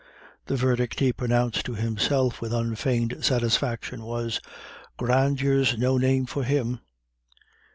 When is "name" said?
5.99-6.25